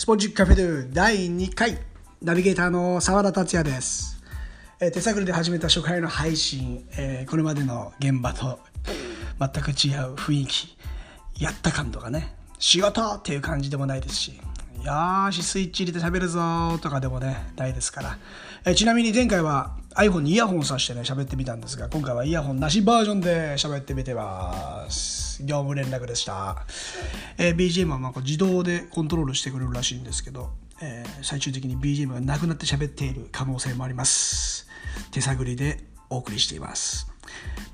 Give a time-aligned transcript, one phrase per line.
[0.00, 1.76] スポンジカフェドゥ第2回。
[2.22, 4.18] ナビゲーターの澤田達也です、
[4.80, 8.60] えー手探りで始めた初回の配信、えーこれまでの現場と
[9.38, 10.78] 全く違う雰囲気。
[11.38, 14.40] やった感とかね仕事っていう感じでもないですし。
[14.82, 18.18] よーしスイッチ入れて喋るぞとかでもねないですから、
[18.64, 25.42] えちなみに前回は iPhone にイヤホンをさしてね喋ってみたんですが今回はイヤホンなしバージョンで喋ってみてます。
[25.42, 26.66] 業務連絡でした、
[27.38, 30.50] えー BGM はまあこう自動でコントロールしてくれるらしいんですけど、
[30.80, 34.66] えー最終的に BGM がなくなって喋っている可能性もあります。
[35.10, 37.06] 手探りでお送りしています、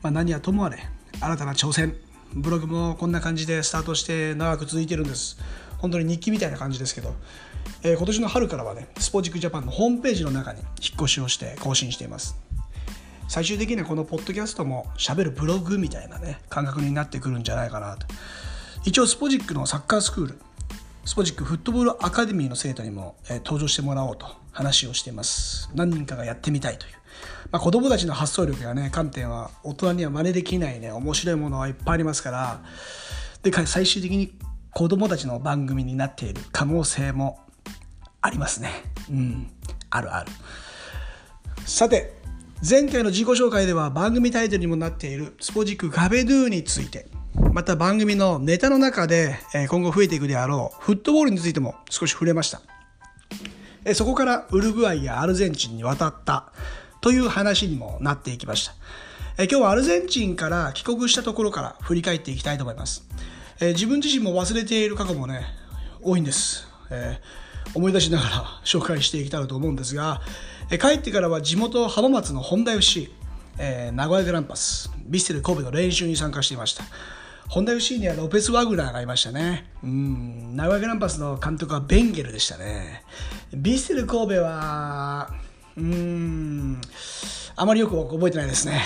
[0.03, 0.79] まあ、何はともあれ
[1.21, 1.97] 新たな挑戦。
[2.35, 5.39] ブログもこんな感じでスタートして長く続いてるんです。
[5.79, 7.15] 本当に日記みたいな感じですけど、
[7.83, 12.37] えー今年の春からはねスポジックジャパンのホームページの中に引っ越しをして更新しています。
[13.29, 18.07] 最終的にはこのポッドキャストも喋るブログみたいなね感覚になってくるんじゃないかなと。
[18.85, 20.39] 一応スポジックのサッカースクール
[21.05, 25.71] スポジックフットボールアカデミーの生徒にも、えー登場してもらおうと話をしています。
[25.75, 26.93] 何人かがやってみたいという、
[27.51, 32.61] まあ、子供たちの発想力やね観点は大人には真似できないね面白いものはいっぱいありますから。
[33.43, 34.33] でか最終的に
[34.77, 37.41] 子供たちの番組になっている可能性も
[38.21, 38.73] ありますね。
[39.11, 39.51] うん。
[39.89, 40.31] あるある。
[41.65, 42.13] さて
[42.69, 47.07] 前回の自己紹介では番組タイトルにもなっているスポジックガベドゥについて。
[47.55, 49.39] また番組のネタの中で
[49.71, 52.61] 今後増えていくであろうフットボールについても少し触れました。
[53.95, 56.53] そこからウルグアイやアルゼンチンに渡った
[57.01, 58.75] という話にもなっていきました。
[59.45, 63.09] 今日はアルゼンチンから帰国したところから振り返っていきたいと思います。
[63.61, 65.45] えー自分自身も忘れている過去もね
[66.03, 70.23] 多いんです、えー思い出しながら 紹介していけたらと思うんですが、
[70.71, 73.13] えー帰ってからは地元浜松の本田 FC、
[73.59, 76.85] え名古屋グランパスビッセル神戸の練習に参加していました
[77.49, 79.71] ホンダ FC にはロペス・ワグナーがいましたね。
[79.83, 83.05] うん、名古屋グランパスの監督はベンゲルでしたね。
[83.55, 85.31] ビッセル神戸は、
[85.77, 86.81] うん、
[87.55, 88.83] あまりよく覚えてないですね。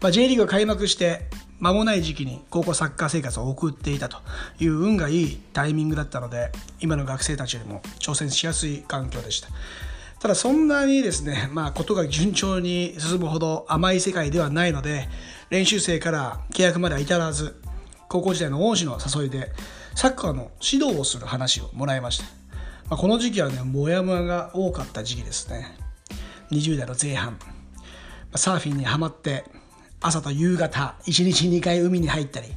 [0.00, 1.26] まあ、J リーグが開幕して
[1.60, 4.18] 間もない時期に高校サッカー生活を送っていたと
[4.58, 6.50] いう運がいいタイミングだったので
[6.80, 9.48] 今の学生たちよりも挑戦しやすい環境でした。
[10.20, 15.08] ただそんなにですね、 まあ、ことが順調に進むほど甘い世界ではないので
[15.50, 17.60] 練習生から契約までは至らず
[18.08, 19.52] 高校時代の恩師の誘いで
[19.94, 22.30] サッカーの指導をする話をもらいました、ま
[22.92, 25.76] あ、この時期はねモヤモヤが多かった時期ですね。
[26.50, 27.38] 20代の前半。
[28.36, 29.44] サーフィンにはまって
[30.06, 32.48] 朝と夕方1日2回海に入ったり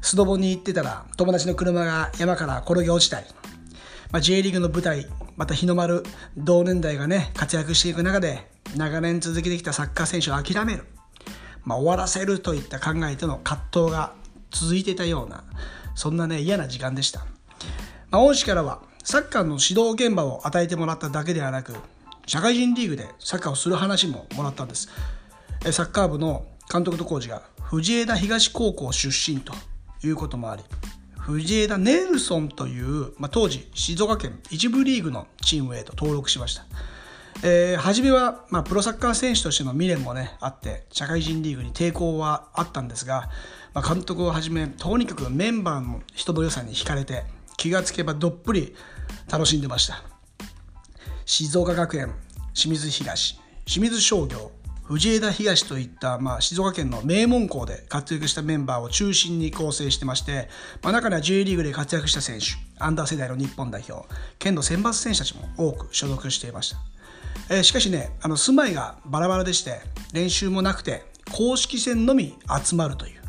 [0.00, 3.26] スノボに行ってたら友達の車が山から転げ落ちたり、
[4.12, 6.04] まあ、J リーグの舞台また日の丸
[6.36, 10.84] 同年代がね活躍していく中で長年続けてきたサッカー選手を諦める、
[11.64, 14.12] まあ、終わらせるといった考えとの葛藤が
[14.52, 15.42] 続いていたような
[15.96, 17.26] そんなね嫌な時間でした、
[18.10, 21.74] まあ、恩師からはサッカーの指導現場を与えてもらっただけではなく
[22.26, 24.88] 社会人リーグでサッカーをする話ももらったんです。
[25.72, 29.52] サッカー部の監督とコーチが藤枝東高校出身と
[30.02, 30.62] いうこともあり
[31.18, 36.64] 藤枝ネルソンという、まあ、当時静岡県一部リーグのチームへと登録しました、
[37.42, 43.30] えー初めは、まあ、プロサッカー選手としての未練もねあって社会人リーグに抵抗はあったんですが、
[43.72, 47.24] まあ、監督をはじめとにかくメンバーの人の良さに惹かれて
[47.56, 48.74] 気がつけばどっぷり
[49.30, 50.02] 楽しんでました。
[51.26, 52.12] 静岡学園
[52.52, 54.52] 清水東清水商業
[54.84, 60.48] 藤枝東といった、まあ、静岡県の名門校で活躍したメンバーを中心に構成してまして、
[60.82, 62.46] まあ、中には J リーグで活躍した選手
[62.78, 64.06] アンダー世代の日本代表
[64.38, 66.76] 県の選抜選手たちも多く所属していました、
[67.50, 69.80] えーしかしねあの住まいがバラバラでして
[70.12, 71.02] 練習もなくて
[71.32, 73.20] 公式戦のみ集まるという。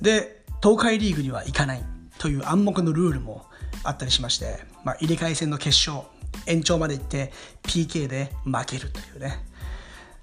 [0.00, 1.84] で東海リーグには行かない
[2.18, 3.46] という暗黙のルールも
[3.84, 6.06] あったりしまして、まあ、入れ替え戦の決勝
[6.46, 9.47] 延長まで行って PK で負けるというね。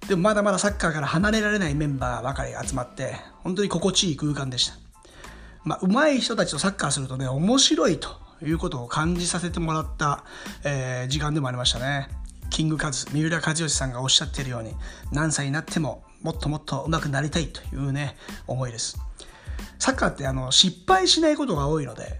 [0.07, 4.75] でもまだまだサッカーから離れられないメンバーばかり集まって本当に心地いい空間でした、
[5.63, 8.09] まあ、上手い人たちとサッカーするとね面白いと
[8.43, 10.23] いうことを感じさせてもらった、
[10.63, 12.09] えー時間でもありましたね。
[12.49, 14.73] キングカズ三浦知良さんがおっしゃっているように
[15.11, 18.15] 何歳になってももっともっと上手くなりたいというね
[18.47, 18.99] 思いです。
[19.79, 22.17] サッカーってあの失敗しないことが多いので、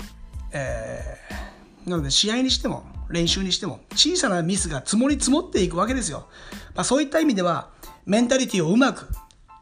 [0.54, 1.56] えー
[1.86, 6.28] なので試合にしても練習にしても小さなミスが積もり積もっていくわけですよ、
[6.74, 7.70] まあ、そういった意味では
[8.06, 9.08] メンタリティをうまく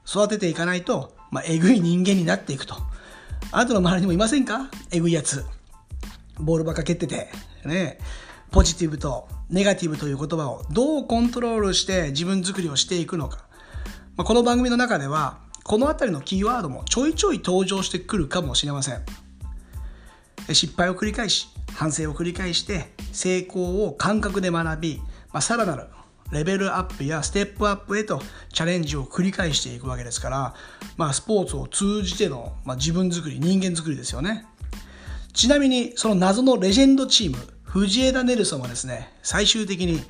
[0.05, 2.75] 育てていかないと、まあ、えぐい人間になっていくと。
[3.51, 4.69] あなたの周りにもいませんか？
[4.91, 5.45] えぐいやつ。
[6.39, 7.29] ボールばっか蹴ってて。
[7.63, 7.99] ね。
[8.51, 13.45] ポジティブとネガティブという言葉をどうコントロールして自分作りをしていくのか、
[14.15, 19.01] まあ、この番組の中ではこの辺りのキーワードもちょいちょい登場してくるかもしれません。
[20.51, 25.01] 失敗を繰り返し反省を繰り返して成功を感覚で学び、
[25.31, 25.87] まあ、さらなる
[26.33, 28.21] レベルアップやステップアップへと
[28.51, 30.53] チャレンジを繰り返していくわけですから、
[30.97, 34.45] まあ、スポーツを通じての、まあ、自分作り人間作りですよね。
[35.33, 40.01] ちなみにその謎のレジェンドチーム藤枝ネルソンはですね最終的に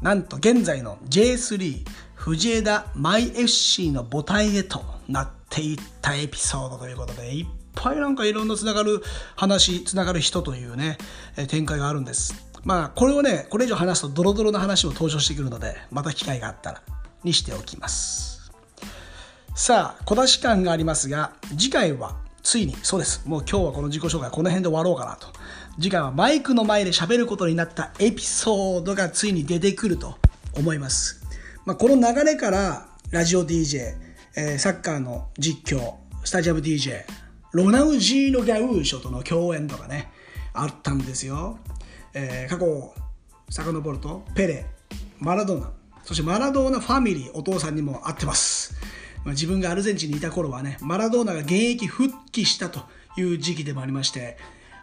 [0.00, 1.84] なんと現在の J3
[2.14, 9.02] 藤枝マイ FC の母体へとなっていったエピソードということでいっぱいなんかいろんなつながる
[9.36, 10.96] 話つながる人というね
[11.48, 12.34] 展開があるんです。
[12.64, 16.82] まあこれをねこれ以上話すとドロドロな話も登場してくるのでまた機会があったら
[17.22, 18.52] にしておきます。
[19.54, 23.22] さあ小出し感がありますが次回はついにそうです。
[23.26, 25.28] もう今日はこの自己紹介この辺で終わろうかなと。
[25.76, 30.16] 次回はマイクの前で喋ることになったエピソードがついに出てくると
[30.56, 31.24] 思います、
[31.64, 33.94] まあ、この流れからラジオ DJ、
[34.36, 35.94] えー、サッカーの実況
[36.24, 37.02] スタジアム DJ
[37.52, 40.12] ロナウジーノ・ギャウーショとの共演とかね
[40.52, 41.58] あったんですよ。
[42.14, 42.94] えー、過去を
[43.50, 44.66] 遡るとペレ
[45.18, 45.70] マラドーナ
[46.04, 48.74] そしてマラドーナファミリーお父さんにも会ってます、
[49.24, 52.80] まあ、自分がアルゼンチンにいた頃はねマラドーナが現役復帰したと
[53.16, 54.36] いう時期でもありまして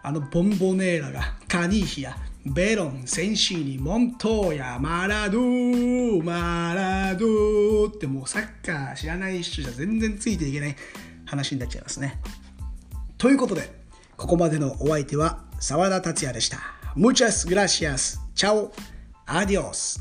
[0.03, 10.75] あのボンボネーラがカニーヒやベロン、センシーニ、モントーヤ、マラドー、マラドーってもうサッカー知らない人じゃ全然ついていけない
[11.25, 12.19] 話になっちゃいますね。
[13.19, 13.69] ということで、
[14.17, 16.80] ここまでのお相手は澤田達也でした。
[16.95, 18.19] Muchas gracias.
[18.35, 18.71] Chao.
[19.25, 19.99] Adiós.